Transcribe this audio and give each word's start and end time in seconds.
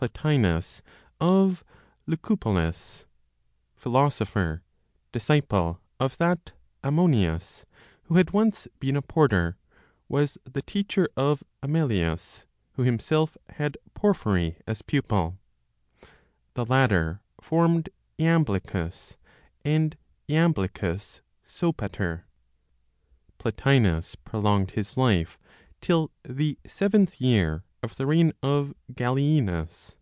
Plotinos 0.00 0.80
of 1.20 1.64
Lycopolis, 2.06 3.04
philosopher, 3.74 4.62
disciple 5.10 5.80
of 5.98 6.16
that 6.18 6.52
Ammonius 6.84 7.66
who 8.04 8.14
had 8.14 8.30
once 8.30 8.68
been 8.78 8.94
a 8.94 9.02
porter, 9.02 9.56
was 10.08 10.38
the 10.44 10.62
teacher 10.62 11.08
of 11.16 11.42
Amelius, 11.64 12.46
who 12.74 12.82
himself 12.84 13.36
had 13.48 13.76
Porphyry 13.94 14.60
as 14.68 14.82
pupil; 14.82 15.36
the 16.54 16.64
latter 16.64 17.20
formed 17.40 17.88
Jamblichus, 18.20 19.16
and 19.64 19.96
Jamblichus 20.30 21.22
Sopater. 21.44 22.22
Plotinos 23.40 24.14
prolonged 24.14 24.70
his 24.70 24.96
life 24.96 25.40
till 25.80 26.12
the 26.22 26.56
seventh 26.64 27.20
year 27.20 27.64
of 27.80 27.94
the 27.94 28.04
reign 28.06 28.32
of 28.42 28.74
Gallienus. 28.92 29.94